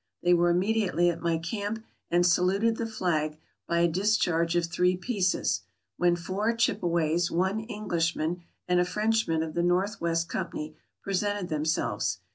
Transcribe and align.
They 0.23 0.33
were 0.33 0.49
immediately 0.49 1.11
at 1.11 1.21
my 1.21 1.37
camp, 1.37 1.83
and 2.09 2.25
saluted 2.25 2.77
the 2.77 2.87
flag 2.87 3.37
by 3.67 3.81
a 3.81 3.87
discharge 3.87 4.55
of 4.55 4.65
three 4.65 4.97
pieces, 4.97 5.61
when 5.95 6.15
four 6.15 6.53
Chipeways, 6.55 7.29
one 7.29 7.59
Englishman, 7.59 8.41
and 8.67 8.79
a 8.79 8.83
Frenchman 8.83 9.43
of 9.43 9.53
the 9.53 9.61
North 9.61 10.01
West 10.01 10.27
Company 10.27 10.75
presented 11.03 11.49
themselves. 11.49 12.17